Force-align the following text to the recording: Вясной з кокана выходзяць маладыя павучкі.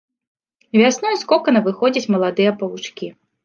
Вясной 0.81 1.13
з 1.21 1.29
кокана 1.33 1.59
выходзяць 1.69 2.05
маладыя 2.17 2.59
павучкі. 2.63 3.17